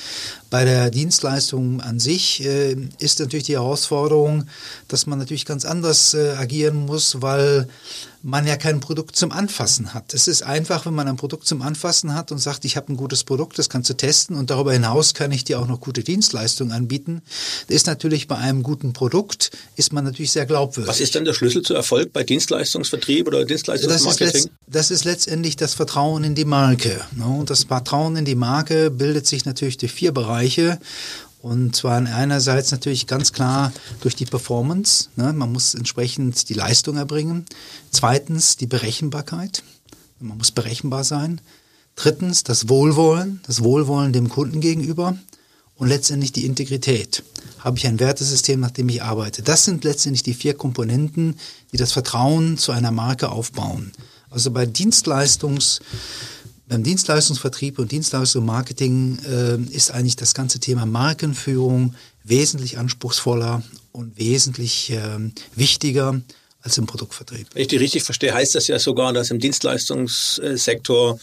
Bei 0.50 0.65
der 0.65 0.91
Dienstleistung 0.91 1.82
an 1.82 2.00
sich 2.00 2.43
äh, 2.44 2.76
ist 2.99 3.20
natürlich 3.20 3.44
die 3.47 3.55
Herausforderung, 3.55 4.47
dass 4.87 5.06
man 5.06 5.19
natürlich 5.19 5.44
ganz 5.44 5.67
anders 5.67 6.15
äh, 6.15 6.31
agieren 6.38 6.87
muss, 6.87 7.20
weil 7.20 7.69
man 8.23 8.47
ja 8.47 8.56
kein 8.56 8.81
Produkt 8.81 9.17
zum 9.17 9.32
Anfassen 9.32 9.94
hat. 9.94 10.12
Es 10.12 10.29
ist 10.29 10.43
einfach, 10.43 10.87
wenn 10.87 10.94
man 10.94 11.09
ein 11.09 11.17
Produkt 11.17 11.47
zum 11.47 11.62
Anfassen 11.62 12.15
hat 12.15 12.32
und 12.32 12.38
sagt, 12.38 12.65
ich 12.65 12.76
habe 12.76 12.93
ein 12.93 12.97
gutes 12.97 13.25
Produkt, 13.25 13.59
das 13.59 13.69
kannst 13.69 13.88
du 13.91 13.94
testen 13.94 14.37
und 14.37 14.50
darüber 14.50 14.73
hinaus 14.73 15.15
kann 15.15 15.31
ich 15.31 15.44
dir 15.44 15.61
auch 15.61 15.67
noch 15.67 15.81
gute 15.81 16.03
Dienstleistungen 16.03 16.73
anbieten. 16.73 17.23
Das 17.69 17.76
ist 17.76 17.87
natürlich 17.87 18.26
bei 18.26 18.37
einem 18.37 18.62
guten 18.62 18.93
Produkt, 18.93 19.50
ist 19.76 19.93
man 19.93 20.05
natürlich 20.05 20.32
sehr 20.32 20.47
glaubwürdig. 20.47 20.88
Was 20.88 21.00
ist 21.00 21.15
denn 21.15 21.25
der 21.25 21.35
Schlüssel 21.35 21.62
zu 21.62 21.75
Erfolg 21.75 22.12
bei 22.12 22.25
Dienstleistungsvertrieb 22.25 23.29
oder 23.29 23.44
Dienstleistungsmarketing? 23.44 24.32
Das 24.32 24.34
ist, 24.34 24.51
das 24.67 24.91
ist 24.91 25.05
letztendlich 25.05 25.56
das 25.56 25.75
Vertrauen 25.75 26.25
in 26.25 26.34
die 26.34 26.44
Marke. 26.44 27.01
Ne? 27.15 27.27
Und 27.27 27.51
das 27.51 27.65
Vertrauen 27.65 28.17
in 28.17 28.25
die 28.25 28.34
Marke 28.34 28.91
bildet 28.91 29.27
sich 29.27 29.44
natürlich 29.44 29.79
durch 29.79 29.93
vier 29.93 30.13
Bereiche. 30.13 30.79
Und 31.40 31.76
zwar 31.76 31.96
einerseits 31.98 32.72
natürlich 32.72 33.06
ganz 33.06 33.32
klar 33.32 33.72
durch 34.00 34.16
die 34.16 34.26
Performance. 34.26 35.08
Ne? 35.16 35.32
Man 35.32 35.52
muss 35.52 35.74
entsprechend 35.74 36.48
die 36.48 36.54
Leistung 36.54 36.96
erbringen. 36.96 37.46
Zweitens 37.90 38.56
die 38.56 38.66
Berechenbarkeit. 38.66 39.62
Man 40.18 40.38
muss 40.38 40.50
berechenbar 40.50 41.04
sein. 41.04 41.40
Drittens 41.94 42.42
das 42.42 42.68
Wohlwollen, 42.68 43.40
das 43.46 43.62
Wohlwollen 43.62 44.12
dem 44.12 44.28
Kunden 44.28 44.60
gegenüber. 44.60 45.16
Und 45.76 45.86
letztendlich 45.86 46.32
die 46.32 46.44
Integrität. 46.44 47.22
Habe 47.60 47.78
ich 47.78 47.86
ein 47.86 48.00
Wertesystem, 48.00 48.58
nach 48.58 48.72
dem 48.72 48.88
ich 48.88 49.02
arbeite? 49.02 49.42
Das 49.42 49.64
sind 49.64 49.84
letztendlich 49.84 50.24
die 50.24 50.34
vier 50.34 50.54
Komponenten, 50.54 51.38
die 51.72 51.76
das 51.76 51.92
Vertrauen 51.92 52.58
zu 52.58 52.72
einer 52.72 52.90
Marke 52.90 53.28
aufbauen. 53.28 53.92
Also 54.28 54.50
bei 54.50 54.66
Dienstleistungs 54.66 55.80
beim 56.69 56.82
Dienstleistungsvertrieb 56.82 57.79
und 57.79 57.91
Dienstleistungsmarketing 57.93 59.19
äh, 59.25 59.75
ist 59.75 59.91
eigentlich 59.91 60.17
das 60.17 60.34
ganze 60.34 60.60
Thema 60.60 60.87
Markenführung 60.87 61.94
wesentlich 62.25 62.79
anspruchsvoller 62.79 63.63
und 63.93 64.19
wesentlich 64.19 64.91
äh, 64.91 65.01
wichtiger 65.55 66.20
als 66.60 66.77
im 66.77 66.87
Produktvertrieb. 66.87 67.48
Wenn 67.55 67.63
ich 67.63 67.69
die 67.69 67.77
richtig 67.77 68.03
verstehe, 68.03 68.34
heißt 68.34 68.55
das 68.55 68.67
ja 68.67 68.79
sogar, 68.79 69.13
dass 69.13 69.31
im 69.31 69.39
Dienstleistungssektor 69.39 71.19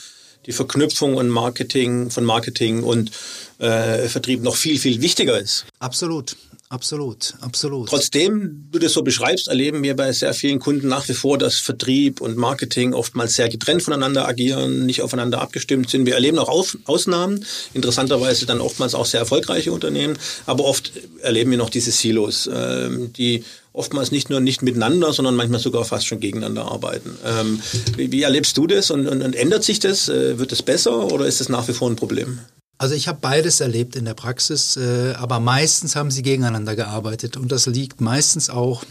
die 0.46 0.52
Verknüpfung 0.52 1.16
und 1.16 1.30
Marketing 1.30 2.10
von 2.10 2.24
Marketing 2.24 2.84
und 2.84 3.12
äh, 3.60 4.08
Vertrieb 4.08 4.42
noch 4.42 4.56
viel, 4.56 4.80
viel 4.80 5.02
wichtiger 5.02 5.40
ist. 5.40 5.66
Absolut. 5.80 6.36
Absolut, 6.75 7.36
absolut. 7.39 7.88
Trotzdem 7.88 8.67
du 8.70 8.79
das 8.79 8.91
so 8.91 9.01
beschreibst, 9.01 9.48
erleben 9.48 9.82
wir 9.82 9.96
bei 9.96 10.12
sehr 10.12 10.34
vielen 10.34 10.60
Kunden 10.60 10.89
nach 10.89 11.08
wie 11.08 11.13
vor, 11.13 11.38
dass 11.38 11.55
Vertrieb 11.55 12.20
und 12.20 12.36
Marketing 12.36 12.94
oftmals 12.94 13.36
sehr 13.36 13.48
getrennt 13.48 13.82
voneinander 13.82 14.27
agieren, 14.27 14.86
nicht 14.86 15.01
aufeinander 15.01 15.39
abgestimmt 15.39 15.89
sind. 15.89 16.05
Wir 16.05 16.15
erleben 16.15 16.38
auch 16.38 16.50
Ausnahmen, 16.84 17.46
interessanterweise 17.74 18.46
dann 18.46 18.60
oftmals 18.60 18.94
auch 18.94 19.05
sehr 19.05 19.22
erfolgreiche 19.22 19.72
Unternehmen, 19.72 20.17
aber 20.46 20.65
oft 20.65 20.91
erleben 21.22 21.51
wir 21.51 21.58
noch 21.58 21.70
diese 21.70 21.91
Silos, 21.91 22.50
ähm, 22.53 23.13
die 23.13 23.46
oftmals 23.72 24.12
nicht 24.12 24.29
nur 24.29 24.41
nicht 24.41 24.62
miteinander, 24.62 25.13
sondern 25.13 25.38
manchmal 25.38 25.62
sogar 25.62 25.86
fast 25.86 26.08
schon 26.08 26.20
gegeneinander 26.20 26.70
arbeiten. 26.70 27.17
Ähm, 27.25 27.62
wie, 27.96 28.22
erlebst 28.22 28.58
du 28.58 28.67
das 28.67 28.91
und, 28.91 29.08
und, 29.08 29.22
und 29.22 29.34
ändert 29.34 29.63
sich 29.63 29.79
das? 29.79 30.10
Äh, 30.10 30.38
wird 30.39 30.51
es 30.51 30.62
besser 30.62 31.10
oder 31.10 31.25
ist 31.25 31.39
das 31.39 31.48
nach 31.48 31.70
wie 31.70 31.74
vor 31.74 31.89
ein 31.89 31.96
Problem? 31.96 32.39
Also 32.77 32.94
ich 32.94 33.08
habe 33.08 33.20
beides 33.22 33.62
erlebt 33.62 33.96
in 33.96 34.05
der 34.05 34.15
Praxis, 34.15 34.75
äh, 34.75 35.13
aber 35.17 35.39
meistens 35.39 35.96
haben 35.96 36.12
sie 36.12 36.24
gegeneinander 36.24 36.75
gearbeitet 36.75 37.38
und 37.38 37.51
das 37.51 37.67
liegt 37.67 38.01
meistens 38.01 38.50
auch 38.50 38.84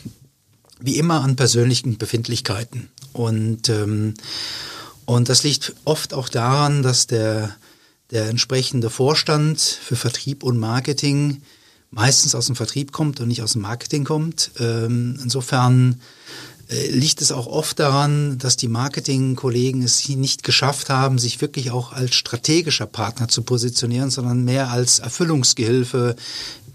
wie 0.81 0.99
immer 0.99 1.23
an 1.23 1.37
persönlichen 1.37 1.99
Befindlichkeiten. 1.99 2.89
Und, 3.13 3.69
ähm, 3.69 4.15
und 5.05 5.29
das 5.29 5.43
liegt 5.45 5.75
oft 5.85 6.15
auch 6.15 6.29
daran, 6.29 6.83
dass 6.83 7.07
der, 7.07 7.55
der 8.11 8.29
entsprechende 8.29 8.91
Vorstand 8.91 9.61
für 9.61 9.97
Vertrieb 9.97 10.43
und 10.43 10.59
Marketing 10.59 11.43
meistens 11.91 12.35
aus 12.35 12.47
dem 12.47 12.57
Vertrieb 12.57 12.91
kommt 12.91 13.21
und 13.21 13.29
nicht 13.29 13.43
aus 13.43 13.53
dem 13.53 13.63
Marketing 13.63 14.05
kommt. 14.05 14.51
Ähm, 14.59 15.19
insofern 15.23 16.01
liegt 16.69 17.21
es 17.21 17.33
auch 17.33 17.47
oft 17.47 17.79
daran, 17.79 18.39
dass 18.39 18.57
die 18.57 18.69
Marketingkollegen 18.69 19.83
es 19.83 20.09
nicht 20.09 20.43
geschafft 20.43 20.91
haben, 20.91 21.19
sich 21.19 21.41
wirklich 21.41 21.71
auch 21.71 21.93
als 21.93 22.15
strategischer 22.15 22.87
Partner 22.87 23.29
zu 23.29 23.43
positionieren, 23.43 24.11
sondern 24.11 24.45
mehr 24.45 24.71
als 24.71 24.99
Erfüllungsgehilfe 24.99 26.17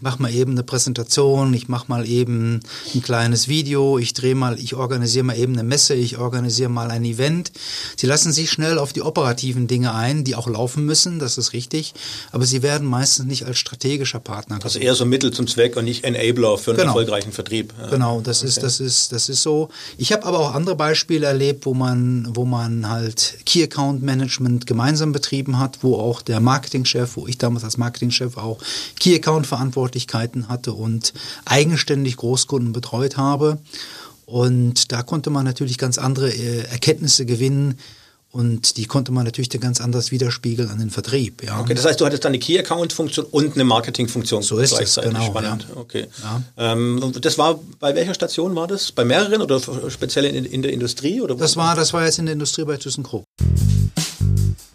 mach 0.01 0.19
mal 0.19 0.33
eben 0.33 0.51
eine 0.51 0.63
Präsentation, 0.63 1.53
ich 1.53 1.67
mach 1.67 1.87
mal 1.87 2.07
eben 2.07 2.61
ein 2.93 3.01
kleines 3.01 3.47
Video, 3.47 3.97
ich 3.97 4.13
drehe 4.13 4.35
mal, 4.35 4.59
ich 4.59 4.75
organisiere 4.75 5.25
mal 5.25 5.37
eben 5.37 5.53
eine 5.53 5.63
Messe, 5.63 5.93
ich 5.93 6.17
organisiere 6.17 6.69
mal 6.69 6.91
ein 6.91 7.03
Event. 7.05 7.51
Sie 7.97 8.07
lassen 8.07 8.31
sich 8.31 8.49
schnell 8.49 8.77
auf 8.77 8.93
die 8.93 9.01
operativen 9.01 9.67
Dinge 9.67 9.93
ein, 9.93 10.23
die 10.23 10.35
auch 10.35 10.47
laufen 10.47 10.85
müssen, 10.85 11.19
das 11.19 11.37
ist 11.37 11.53
richtig, 11.53 11.93
aber 12.31 12.45
sie 12.45 12.63
werden 12.63 12.87
meistens 12.87 13.25
nicht 13.25 13.45
als 13.45 13.57
strategischer 13.57 14.19
Partner. 14.19 14.55
Gesucht. 14.57 14.75
Also 14.75 14.79
eher 14.79 14.95
so 14.95 15.05
Mittel 15.05 15.31
zum 15.31 15.47
Zweck 15.47 15.75
und 15.75 15.85
nicht 15.85 16.03
Enabler 16.03 16.57
für 16.57 16.71
einen 16.71 16.79
genau. 16.79 16.91
erfolgreichen 16.91 17.31
Vertrieb. 17.31 17.73
Ja. 17.79 17.89
Genau, 17.89 18.21
das 18.21 18.39
okay. 18.39 18.47
ist 18.47 18.63
das 18.63 18.79
ist 18.79 19.11
das 19.11 19.29
ist 19.29 19.41
so. 19.41 19.69
Ich 19.97 20.13
habe 20.13 20.25
aber 20.25 20.39
auch 20.39 20.55
andere 20.55 20.75
Beispiele 20.75 21.25
erlebt, 21.25 21.65
wo 21.65 21.73
man 21.73 22.27
wo 22.35 22.45
man 22.45 22.89
halt 22.89 23.39
Key 23.45 23.63
Account 23.63 24.01
Management 24.01 24.65
gemeinsam 24.65 25.11
betrieben 25.11 25.59
hat, 25.59 25.79
wo 25.81 25.95
auch 25.95 26.21
der 26.21 26.39
Marketingchef, 26.39 27.15
wo 27.15 27.27
ich 27.27 27.37
damals 27.37 27.63
als 27.63 27.77
Marketingchef 27.77 28.37
auch 28.37 28.59
Key 28.99 29.15
Account 29.15 29.47
verantwortlich 29.47 29.88
Verantwortlichkeiten 29.89 30.48
hatte 30.48 30.74
und 30.74 31.13
eigenständig 31.46 32.17
Großkunden 32.17 32.74
betreut 32.74 33.17
habe. 33.17 33.58
Und 34.25 34.91
da 34.91 35.01
konnte 35.01 35.29
man 35.31 35.46
natürlich 35.46 35.77
ganz 35.77 35.98
andere 35.98 36.29
äh, 36.29 36.65
Erkenntnisse 36.69 37.25
gewinnen, 37.25 37.79
und 38.31 38.77
die 38.77 38.86
konnte 38.86 39.12
man 39.12 39.25
natürlich 39.25 39.50
dann 39.50 39.60
ganz 39.60 39.81
anders 39.81 40.12
widerspiegeln 40.12 40.69
an 40.69 40.77
den 40.77 40.91
Vertrieb. 40.91 41.43
Ja. 41.43 41.60
Okay, 41.60 41.74
das 41.74 41.84
heißt, 41.84 42.00
du 42.00 42.05
hattest 42.05 42.25
dann 42.25 42.29
eine 42.29 42.38
Key-Account-Funktion 42.38 43.25
und 43.25 43.55
eine 43.55 43.63
Marketing-Funktion 43.63 44.43
so 44.43 44.60
ist 44.60 44.75
gleichzeitig. 44.75 45.10
Es, 45.10 45.17
genau, 45.17 45.31
Spannend. 45.31 45.65
Ja. 45.67 45.77
Okay. 45.77 46.05
Ja. 46.22 46.74
Ähm, 46.74 47.12
das 47.19 47.39
war 47.39 47.60
bei 47.79 47.96
welcher 47.96 48.13
Station 48.13 48.55
war 48.55 48.67
das? 48.67 48.91
Bei 48.91 49.03
mehreren 49.03 49.41
oder 49.41 49.60
speziell 49.89 50.25
in, 50.25 50.46
in 50.46 50.62
der 50.62 50.72
Industrie? 50.72 51.22
Oder 51.22 51.34
das 51.34 51.58
war, 51.58 51.75
das 51.75 51.91
war 51.91 52.05
jetzt 52.05 52.19
in 52.19 52.27
der 52.27 52.34
Industrie 52.34 52.65
bei 52.65 52.77
ThyssenKrupp. 52.77 53.24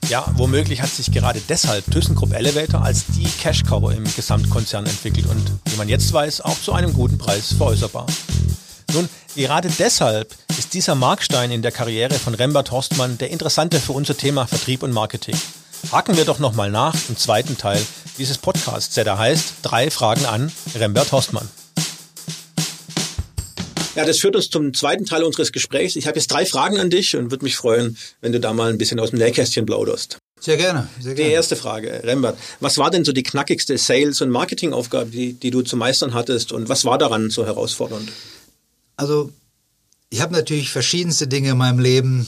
Ja, 0.08 0.26
womöglich 0.34 0.82
hat 0.82 0.90
sich 0.90 1.10
gerade 1.10 1.40
deshalb 1.48 1.90
ThyssenKrupp 1.90 2.34
Elevator 2.34 2.82
als 2.82 3.04
die 3.06 3.24
Cash-Cow 3.24 3.92
im 3.92 4.04
Gesamtkonzern 4.04 4.86
entwickelt 4.86 5.26
und, 5.26 5.50
wie 5.70 5.76
man 5.76 5.88
jetzt 5.88 6.12
weiß, 6.12 6.42
auch 6.42 6.60
zu 6.60 6.72
einem 6.72 6.92
guten 6.92 7.16
Preis 7.16 7.54
veräußerbar. 7.54 8.06
Nun, 8.92 9.08
gerade 9.34 9.70
deshalb 9.78 10.34
ist 10.58 10.74
dieser 10.74 10.94
Markstein 10.94 11.50
in 11.50 11.62
der 11.62 11.72
Karriere 11.72 12.14
von 12.14 12.34
Rembert 12.34 12.70
Horstmann 12.70 13.18
der 13.18 13.30
interessante 13.30 13.80
für 13.80 13.92
unser 13.92 14.16
Thema 14.16 14.46
Vertrieb 14.46 14.82
und 14.82 14.92
Marketing. 14.92 15.36
Haken 15.90 16.16
wir 16.16 16.24
doch 16.24 16.38
nochmal 16.38 16.70
nach 16.70 16.94
im 17.08 17.16
zweiten 17.16 17.56
Teil 17.56 17.84
dieses 18.18 18.38
Podcasts, 18.38 18.94
der 18.94 19.04
da 19.04 19.18
heißt 19.18 19.54
Drei 19.62 19.90
Fragen 19.90 20.26
an 20.26 20.52
Rembert 20.74 21.12
Horstmann. 21.12 21.48
Ja, 23.94 24.04
das 24.04 24.18
führt 24.18 24.34
uns 24.34 24.50
zum 24.50 24.74
zweiten 24.74 25.04
Teil 25.04 25.22
unseres 25.22 25.52
Gesprächs. 25.52 25.94
Ich 25.94 26.06
habe 26.06 26.18
jetzt 26.18 26.30
drei 26.30 26.44
Fragen 26.46 26.78
an 26.78 26.90
dich 26.90 27.16
und 27.16 27.30
würde 27.30 27.44
mich 27.44 27.56
freuen, 27.56 27.96
wenn 28.20 28.32
du 28.32 28.40
da 28.40 28.52
mal 28.52 28.70
ein 28.70 28.78
bisschen 28.78 28.98
aus 28.98 29.10
dem 29.10 29.20
Nähkästchen 29.20 29.66
plauderst. 29.66 30.18
Sehr 30.40 30.56
gerne, 30.56 30.88
sehr 31.00 31.14
gerne. 31.14 31.30
Die 31.30 31.34
erste 31.34 31.56
Frage, 31.56 32.02
Rembert. 32.02 32.36
Was 32.60 32.76
war 32.76 32.90
denn 32.90 33.04
so 33.04 33.12
die 33.12 33.22
knackigste 33.22 33.78
Sales- 33.78 34.20
und 34.20 34.30
Marketingaufgabe, 34.30 35.10
die, 35.10 35.32
die 35.34 35.50
du 35.50 35.62
zu 35.62 35.76
meistern 35.76 36.12
hattest 36.12 36.52
und 36.52 36.68
was 36.68 36.84
war 36.84 36.98
daran 36.98 37.30
so 37.30 37.46
herausfordernd? 37.46 38.10
Also, 38.96 39.30
ich 40.10 40.20
habe 40.20 40.34
natürlich 40.34 40.70
verschiedenste 40.70 41.28
Dinge 41.28 41.50
in 41.50 41.56
meinem 41.56 41.78
Leben 41.78 42.26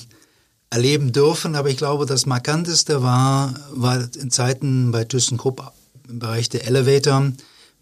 erleben 0.70 1.12
dürfen, 1.12 1.56
aber 1.56 1.68
ich 1.68 1.76
glaube, 1.76 2.06
das 2.06 2.26
markanteste 2.26 3.02
war, 3.02 3.54
war 3.70 4.08
in 4.18 4.30
Zeiten 4.30 4.92
bei 4.92 5.04
ThyssenKrupp 5.04 5.72
im 6.08 6.18
Bereich 6.18 6.48
der 6.48 6.66
Elevator 6.66 7.32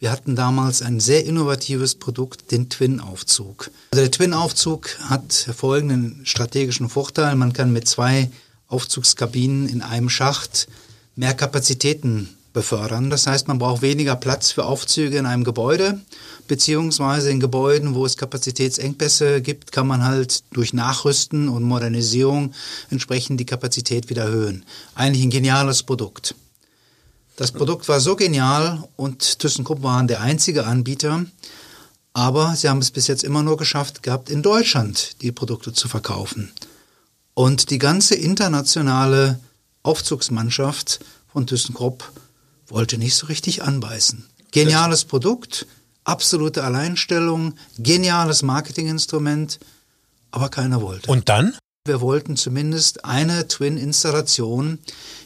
wir 0.04 0.12
hatten 0.12 0.36
damals 0.36 0.82
ein 0.82 1.00
sehr 1.00 1.24
innovatives 1.24 1.94
Produkt, 1.94 2.52
den 2.52 2.68
Twin-Aufzug. 2.68 3.70
Also 3.92 4.02
der 4.04 4.10
Twin-Aufzug 4.10 4.98
hat 5.08 5.32
folgenden 5.32 6.20
strategischen 6.24 6.90
Vorteil. 6.90 7.36
Man 7.36 7.54
kann 7.54 7.72
mit 7.72 7.88
zwei 7.88 8.30
Aufzugskabinen 8.68 9.66
in 9.66 9.80
einem 9.80 10.10
Schacht 10.10 10.68
mehr 11.16 11.32
Kapazitäten 11.32 12.28
befördern. 12.52 13.08
Das 13.08 13.26
heißt, 13.26 13.48
man 13.48 13.58
braucht 13.58 13.80
weniger 13.80 14.14
Platz 14.14 14.50
für 14.50 14.66
Aufzüge 14.66 15.16
in 15.16 15.24
einem 15.24 15.42
Gebäude, 15.42 15.98
beziehungsweise 16.48 17.30
in 17.30 17.40
Gebäuden, 17.40 17.94
wo 17.94 18.04
es 18.04 18.18
Kapazitätsengpässe 18.18 19.40
gibt, 19.40 19.72
kann 19.72 19.86
man 19.86 20.04
halt 20.04 20.42
durch 20.52 20.74
Nachrüsten 20.74 21.48
und 21.48 21.62
Modernisierung 21.62 22.52
entsprechend 22.90 23.40
die 23.40 23.46
Kapazität 23.46 24.10
wieder 24.10 24.24
erhöhen. 24.24 24.66
Eigentlich 24.94 25.24
ein 25.24 25.30
geniales 25.30 25.82
Produkt. 25.82 26.34
Das 27.36 27.50
Produkt 27.50 27.88
war 27.88 27.98
so 27.98 28.14
genial 28.14 28.84
und 28.96 29.40
ThyssenKrupp 29.40 29.82
waren 29.82 30.06
der 30.06 30.20
einzige 30.20 30.66
Anbieter, 30.66 31.26
aber 32.12 32.54
sie 32.54 32.68
haben 32.68 32.78
es 32.78 32.92
bis 32.92 33.08
jetzt 33.08 33.24
immer 33.24 33.42
nur 33.42 33.56
geschafft 33.56 34.04
gehabt, 34.04 34.30
in 34.30 34.42
Deutschland 34.42 35.20
die 35.20 35.32
Produkte 35.32 35.72
zu 35.72 35.88
verkaufen. 35.88 36.52
Und 37.34 37.70
die 37.70 37.78
ganze 37.78 38.14
internationale 38.14 39.40
Aufzugsmannschaft 39.82 41.00
von 41.32 41.48
ThyssenKrupp 41.48 42.12
wollte 42.68 42.98
nicht 42.98 43.16
so 43.16 43.26
richtig 43.26 43.64
anbeißen. 43.64 44.24
Geniales 44.52 45.04
Produkt, 45.04 45.66
absolute 46.04 46.62
Alleinstellung, 46.62 47.54
geniales 47.78 48.42
Marketinginstrument, 48.42 49.58
aber 50.30 50.48
keiner 50.50 50.80
wollte. 50.80 51.10
Und 51.10 51.28
dann? 51.28 51.56
Wir 51.84 52.00
wollten 52.00 52.36
zumindest 52.36 53.04
eine 53.04 53.48
Twin-Installation 53.48 54.78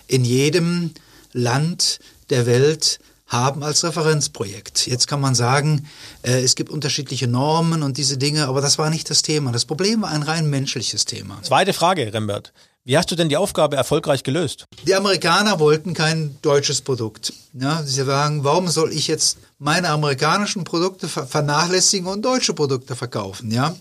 in 0.06 0.24
jedem 0.24 0.94
Land 1.32 1.98
der 2.30 2.46
Welt 2.46 2.98
haben 3.26 3.62
als 3.62 3.84
Referenzprojekt. 3.84 4.86
Jetzt 4.86 5.06
kann 5.06 5.20
man 5.20 5.34
sagen, 5.34 5.86
äh, 6.22 6.42
es 6.42 6.54
gibt 6.54 6.70
unterschiedliche 6.70 7.28
Normen 7.28 7.82
und 7.82 7.98
diese 7.98 8.16
Dinge, 8.16 8.46
aber 8.46 8.60
das 8.60 8.78
war 8.78 8.90
nicht 8.90 9.10
das 9.10 9.22
Thema. 9.22 9.52
Das 9.52 9.66
Problem 9.66 10.02
war 10.02 10.10
ein 10.10 10.22
rein 10.22 10.48
menschliches 10.48 11.04
Thema. 11.04 11.38
Zweite 11.42 11.74
Frage, 11.74 12.12
Rembert. 12.12 12.52
Wie 12.84 12.96
hast 12.96 13.10
du 13.10 13.16
denn 13.16 13.28
die 13.28 13.36
Aufgabe 13.36 13.76
erfolgreich 13.76 14.22
gelöst? 14.22 14.64
Die 14.86 14.94
Amerikaner 14.94 15.60
wollten 15.60 15.92
kein 15.92 16.38
deutsches 16.40 16.80
Produkt. 16.80 17.34
Ja, 17.52 17.82
sie 17.82 18.02
sagen, 18.02 18.44
warum 18.44 18.68
soll 18.68 18.92
ich 18.92 19.08
jetzt 19.08 19.36
meine 19.58 19.90
amerikanischen 19.90 20.64
Produkte 20.64 21.06
vernachlässigen 21.06 22.06
und 22.06 22.24
deutsche 22.24 22.54
Produkte 22.54 22.96
verkaufen? 22.96 23.50
Ja, 23.50 23.76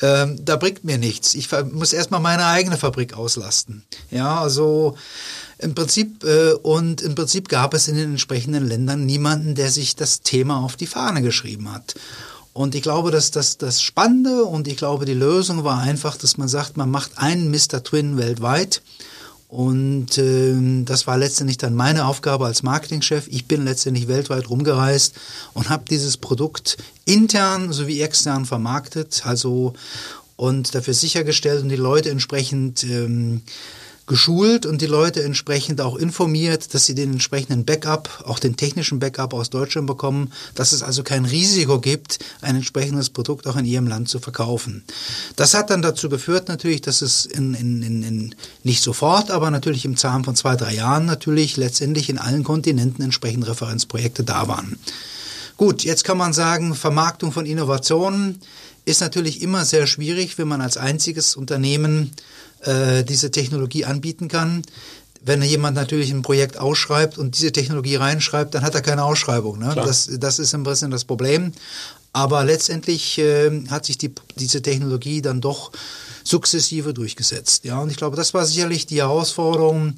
ähm, 0.00 0.38
da 0.44 0.54
bringt 0.54 0.84
mir 0.84 0.98
nichts. 0.98 1.34
Ich 1.34 1.48
muss 1.72 1.92
erstmal 1.92 2.20
meine 2.20 2.46
eigene 2.46 2.76
Fabrik 2.76 3.14
auslasten. 3.14 3.84
Ja, 4.12 4.40
also 4.40 4.96
im 5.64 5.74
Prinzip, 5.74 6.22
äh, 6.24 6.52
und 6.52 7.00
im 7.00 7.14
Prinzip 7.14 7.48
gab 7.48 7.74
es 7.74 7.88
in 7.88 7.96
den 7.96 8.10
entsprechenden 8.10 8.68
Ländern 8.68 9.06
niemanden, 9.06 9.54
der 9.54 9.70
sich 9.70 9.96
das 9.96 10.20
Thema 10.20 10.62
auf 10.62 10.76
die 10.76 10.86
Fahne 10.86 11.22
geschrieben 11.22 11.72
hat. 11.72 11.94
Und 12.52 12.74
ich 12.74 12.82
glaube, 12.82 13.10
dass 13.10 13.30
das, 13.30 13.56
das 13.56 13.82
Spannende 13.82 14.44
und 14.44 14.68
ich 14.68 14.76
glaube, 14.76 15.06
die 15.06 15.14
Lösung 15.14 15.64
war 15.64 15.78
einfach, 15.78 16.16
dass 16.16 16.36
man 16.36 16.48
sagt, 16.48 16.76
man 16.76 16.90
macht 16.90 17.18
einen 17.18 17.50
Mr. 17.50 17.82
Twin 17.82 18.18
weltweit. 18.18 18.82
Und 19.48 20.18
äh, 20.18 20.84
das 20.84 21.06
war 21.06 21.16
letztendlich 21.16 21.58
dann 21.58 21.74
meine 21.74 22.06
Aufgabe 22.06 22.44
als 22.44 22.62
Marketingchef. 22.62 23.26
Ich 23.28 23.46
bin 23.46 23.64
letztendlich 23.64 24.06
weltweit 24.06 24.50
rumgereist 24.50 25.14
und 25.54 25.70
habe 25.70 25.84
dieses 25.88 26.16
Produkt 26.16 26.76
intern 27.06 27.72
sowie 27.72 28.02
extern 28.02 28.44
vermarktet, 28.44 29.22
also 29.24 29.72
und 30.36 30.74
dafür 30.74 30.94
sichergestellt 30.94 31.62
und 31.62 31.68
die 31.68 31.76
Leute 31.76 32.10
entsprechend 32.10 32.84
ähm, 32.84 33.42
geschult 34.06 34.66
und 34.66 34.82
die 34.82 34.86
Leute 34.86 35.22
entsprechend 35.22 35.80
auch 35.80 35.96
informiert, 35.96 36.74
dass 36.74 36.84
sie 36.86 36.94
den 36.94 37.12
entsprechenden 37.12 37.64
Backup, 37.64 38.24
auch 38.26 38.38
den 38.38 38.56
technischen 38.56 38.98
Backup 38.98 39.32
aus 39.32 39.50
Deutschland 39.50 39.86
bekommen, 39.86 40.32
dass 40.54 40.72
es 40.72 40.82
also 40.82 41.02
kein 41.02 41.24
Risiko 41.24 41.80
gibt, 41.80 42.18
ein 42.42 42.56
entsprechendes 42.56 43.10
Produkt 43.10 43.46
auch 43.46 43.56
in 43.56 43.64
ihrem 43.64 43.86
Land 43.86 44.08
zu 44.08 44.18
verkaufen. 44.18 44.84
Das 45.36 45.54
hat 45.54 45.70
dann 45.70 45.82
dazu 45.82 46.08
geführt 46.08 46.48
natürlich, 46.48 46.82
dass 46.82 47.00
es 47.00 47.24
in, 47.24 47.54
in, 47.54 47.82
in, 47.82 48.02
in 48.02 48.34
nicht 48.62 48.82
sofort, 48.82 49.30
aber 49.30 49.50
natürlich 49.50 49.84
im 49.84 49.96
Zahn 49.96 50.24
von 50.24 50.36
zwei, 50.36 50.56
drei 50.56 50.74
Jahren 50.74 51.06
natürlich 51.06 51.56
letztendlich 51.56 52.10
in 52.10 52.18
allen 52.18 52.44
Kontinenten 52.44 53.02
entsprechend 53.02 53.46
Referenzprojekte 53.46 54.22
da 54.22 54.48
waren. 54.48 54.78
Gut, 55.56 55.84
jetzt 55.84 56.04
kann 56.04 56.18
man 56.18 56.32
sagen, 56.32 56.74
Vermarktung 56.74 57.30
von 57.30 57.46
Innovationen 57.46 58.40
ist 58.84 59.00
natürlich 59.00 59.40
immer 59.40 59.64
sehr 59.64 59.86
schwierig, 59.86 60.36
wenn 60.36 60.48
man 60.48 60.60
als 60.60 60.76
einziges 60.76 61.36
Unternehmen 61.36 62.10
äh, 62.66 63.04
diese 63.04 63.30
Technologie 63.30 63.84
anbieten 63.84 64.28
kann. 64.28 64.62
Wenn 65.22 65.42
jemand 65.42 65.74
natürlich 65.74 66.10
ein 66.10 66.22
Projekt 66.22 66.58
ausschreibt 66.58 67.16
und 67.16 67.36
diese 67.36 67.50
Technologie 67.50 67.96
reinschreibt, 67.96 68.54
dann 68.54 68.62
hat 68.62 68.74
er 68.74 68.82
keine 68.82 69.04
Ausschreibung. 69.04 69.58
Ne? 69.58 69.72
Das, 69.74 70.10
das 70.18 70.38
ist 70.38 70.54
ein 70.54 70.64
bisschen 70.64 70.90
das 70.90 71.04
Problem. 71.04 71.52
Aber 72.12 72.44
letztendlich 72.44 73.18
äh, 73.18 73.64
hat 73.68 73.86
sich 73.86 73.98
die, 73.98 74.14
diese 74.36 74.62
Technologie 74.62 75.22
dann 75.22 75.40
doch 75.40 75.72
sukzessive 76.22 76.94
durchgesetzt. 76.94 77.64
Ja, 77.64 77.80
und 77.80 77.90
ich 77.90 77.96
glaube, 77.96 78.16
das 78.16 78.34
war 78.34 78.44
sicherlich 78.44 78.86
die 78.86 78.98
Herausforderung, 78.98 79.94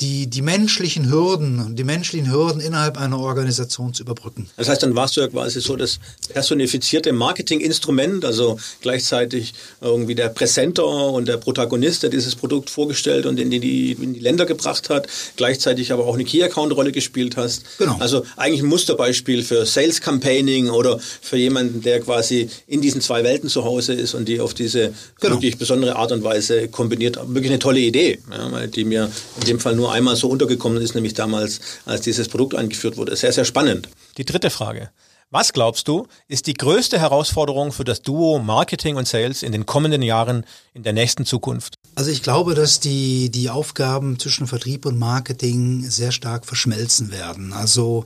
die, 0.00 0.26
die 0.26 0.42
menschlichen 0.42 1.08
Hürden, 1.10 1.76
die 1.76 1.84
menschlichen 1.84 2.30
Hürden 2.30 2.60
innerhalb 2.60 2.98
einer 2.98 3.18
Organisation 3.18 3.94
zu 3.94 4.02
überbrücken. 4.02 4.48
Das 4.56 4.68
heißt, 4.68 4.82
dann 4.82 4.96
warst 4.96 5.16
du 5.16 5.20
ja 5.20 5.28
quasi 5.28 5.60
so 5.60 5.76
das 5.76 6.00
personifizierte 6.28 7.12
Marketinginstrument, 7.12 8.24
also 8.24 8.58
gleichzeitig 8.80 9.54
irgendwie 9.80 10.16
der 10.16 10.30
Präsenter 10.30 10.84
und 10.84 11.28
der 11.28 11.36
Protagonist, 11.36 12.02
der 12.02 12.10
dieses 12.10 12.34
Produkt 12.34 12.70
vorgestellt 12.70 13.24
und 13.24 13.38
in 13.38 13.50
die, 13.50 13.92
in 13.92 14.14
die 14.14 14.20
Länder 14.20 14.46
gebracht 14.46 14.90
hat, 14.90 15.06
gleichzeitig 15.36 15.92
aber 15.92 16.06
auch 16.06 16.14
eine 16.14 16.24
Key-Account-Rolle 16.24 16.90
gespielt 16.90 17.36
hast. 17.36 17.62
Genau. 17.78 17.96
Also 18.00 18.24
eigentlich 18.36 18.62
ein 18.62 18.68
Musterbeispiel 18.68 19.44
für 19.44 19.64
Sales-Campaigning 19.64 20.70
oder 20.70 20.98
für 20.98 21.36
jemanden, 21.36 21.82
der 21.82 22.00
quasi 22.00 22.50
in 22.66 22.80
diesen 22.80 23.00
zwei 23.00 23.22
Welten 23.22 23.48
zu 23.48 23.64
Hause 23.64 23.92
ist 23.92 24.14
und 24.14 24.26
die 24.26 24.40
auf 24.40 24.54
diese 24.54 24.92
genau. 25.20 25.34
wirklich 25.34 25.56
besondere 25.56 25.94
Art 25.94 26.10
und 26.10 26.24
Weise 26.24 26.66
kombiniert. 26.66 27.16
Wirklich 27.28 27.52
eine 27.52 27.60
tolle 27.60 27.80
Idee, 27.80 28.18
ja, 28.30 28.66
die 28.66 28.84
mir 28.84 29.08
in 29.40 29.46
dem 29.46 29.60
Fall 29.60 29.76
nur 29.76 29.83
einmal 29.92 30.16
so 30.16 30.28
untergekommen 30.28 30.82
ist, 30.82 30.94
nämlich 30.94 31.14
damals, 31.14 31.60
als 31.86 32.02
dieses 32.02 32.28
Produkt 32.28 32.54
eingeführt 32.54 32.96
wurde. 32.96 33.16
Sehr, 33.16 33.32
sehr 33.32 33.44
spannend. 33.44 33.88
Die 34.16 34.24
dritte 34.24 34.50
Frage. 34.50 34.90
Was 35.34 35.52
glaubst 35.52 35.88
du, 35.88 36.06
ist 36.28 36.46
die 36.46 36.54
größte 36.54 37.00
Herausforderung 37.00 37.72
für 37.72 37.82
das 37.82 38.02
Duo 38.02 38.38
Marketing 38.38 38.94
und 38.94 39.08
Sales 39.08 39.42
in 39.42 39.50
den 39.50 39.66
kommenden 39.66 40.00
Jahren 40.02 40.46
in 40.74 40.84
der 40.84 40.92
nächsten 40.92 41.24
Zukunft? 41.24 41.74
Also 41.96 42.12
ich 42.12 42.22
glaube, 42.22 42.54
dass 42.54 42.78
die, 42.78 43.30
die 43.30 43.50
Aufgaben 43.50 44.18
zwischen 44.20 44.46
Vertrieb 44.46 44.86
und 44.86 44.96
Marketing 44.96 45.82
sehr 45.90 46.12
stark 46.12 46.46
verschmelzen 46.46 47.10
werden. 47.10 47.52
Also 47.52 48.04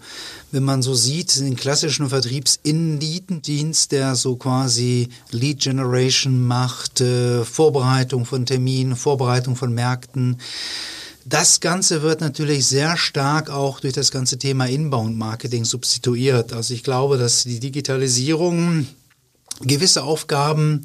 wenn 0.53 0.63
man 0.63 0.81
so 0.81 0.95
sieht, 0.95 1.39
den 1.39 1.57
klassischen 1.57 2.09
Vertriebsinnendienst, 2.09 3.93
der 3.93 4.15
so 4.15 4.37
quasi 4.37 5.11
Lead 5.31 5.61
Generation 5.61 6.47
macht, 6.47 7.03
äh, 7.03 7.45
Vorbereitung 7.45 8.25
von 8.25 8.47
Terminen, 8.47 8.97
Vorbereitung 8.97 9.55
von 9.55 9.75
Märkten, 9.75 10.39
das 11.29 11.61
Ganze 11.61 12.03
wird 12.03 12.21
natürlich 12.21 12.67
sehr 12.67 12.97
stark 12.97 13.51
auch 13.51 13.81
durch 13.81 13.95
das 13.95 14.11
ganze 14.11 14.39
Thema 14.39 14.67
Inbound-Marketing 14.67 15.65
substituiert. 15.65 16.53
Also 16.53 16.75
ich 16.75 16.83
glaube, 16.83 17.19
dass 17.19 17.43
die 17.43 17.61
Digitalisierung 17.61 18.87
gewisse 19.61 20.05
Aufgaben 20.05 20.85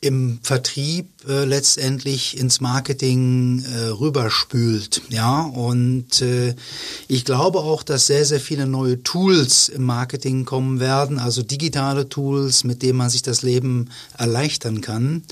im 0.00 0.38
Vertrieb 0.42 1.10
äh, 1.28 1.44
letztendlich 1.44 2.38
ins 2.38 2.60
Marketing 2.60 3.62
äh, 3.64 3.88
rüberspült. 3.88 5.02
Ja, 5.10 5.42
und 5.42 6.22
äh, 6.22 6.54
ich 7.06 7.26
glaube 7.26 7.58
auch, 7.58 7.82
dass 7.82 8.06
sehr, 8.06 8.24
sehr 8.24 8.40
viele 8.40 8.66
neue 8.66 9.02
Tools 9.02 9.68
im 9.68 9.84
Marketing 9.84 10.46
kommen 10.46 10.80
werden, 10.80 11.18
also 11.18 11.42
digitale 11.42 12.08
Tools, 12.08 12.64
mit 12.64 12.82
denen 12.82 12.96
man 12.96 13.10
sich 13.10 13.22
das 13.22 13.42
Leben 13.42 13.90
erleichtern 14.16 14.80
kann. 14.80 15.22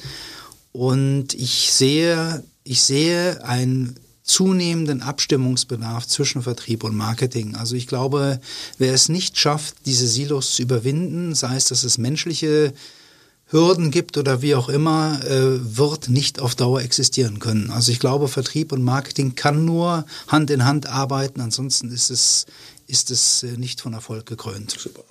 Und 0.72 1.32
ich 1.32 1.72
sehe, 1.72 2.44
ich 2.62 2.82
sehe 2.82 3.42
ein 3.44 3.94
zunehmenden 4.28 5.02
Abstimmungsbedarf 5.02 6.06
zwischen 6.06 6.42
Vertrieb 6.42 6.84
und 6.84 6.94
Marketing. 6.94 7.56
Also 7.56 7.74
ich 7.74 7.86
glaube, 7.86 8.40
wer 8.76 8.92
es 8.92 9.08
nicht 9.08 9.38
schafft, 9.38 9.74
diese 9.86 10.06
Silos 10.06 10.54
zu 10.54 10.62
überwinden, 10.62 11.34
sei 11.34 11.56
es, 11.56 11.66
dass 11.66 11.82
es 11.82 11.98
menschliche 11.98 12.74
Hürden 13.50 13.90
gibt 13.90 14.18
oder 14.18 14.42
wie 14.42 14.54
auch 14.54 14.68
immer, 14.68 15.20
äh, 15.24 15.76
wird 15.76 16.10
nicht 16.10 16.38
auf 16.40 16.54
Dauer 16.54 16.82
existieren 16.82 17.38
können. 17.38 17.70
Also 17.70 17.90
ich 17.90 17.98
glaube, 17.98 18.28
Vertrieb 18.28 18.72
und 18.72 18.82
Marketing 18.82 19.34
kann 19.34 19.64
nur 19.64 20.04
Hand 20.26 20.50
in 20.50 20.66
Hand 20.66 20.86
arbeiten, 20.86 21.40
ansonsten 21.40 21.90
ist 21.90 22.10
es, 22.10 22.44
ist 22.86 23.10
es 23.10 23.42
äh, 23.42 23.56
nicht 23.56 23.80
von 23.80 23.94
Erfolg 23.94 24.26
gekrönt. 24.26 24.76
Super. 24.78 25.02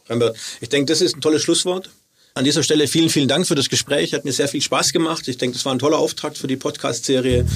Ich 0.61 0.69
denke, 0.69 0.91
das 0.91 1.01
ist 1.01 1.15
ein 1.15 1.21
tolles 1.21 1.41
Schlusswort. 1.41 1.89
An 2.35 2.45
dieser 2.45 2.61
Stelle 2.61 2.87
vielen, 2.87 3.09
vielen 3.09 3.27
Dank 3.27 3.47
für 3.47 3.55
das 3.55 3.67
Gespräch. 3.67 4.13
Hat 4.13 4.23
mir 4.23 4.31
sehr 4.31 4.47
viel 4.47 4.61
Spaß 4.61 4.93
gemacht. 4.93 5.27
Ich 5.27 5.39
denke, 5.39 5.55
das 5.55 5.65
war 5.65 5.73
ein 5.73 5.79
toller 5.79 5.97
Auftakt 5.97 6.37
für 6.37 6.45
die 6.45 6.57
Podcast-Serie. 6.57 7.47